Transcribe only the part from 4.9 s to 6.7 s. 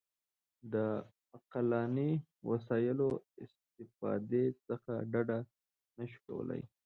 ډډه نه شو کولای.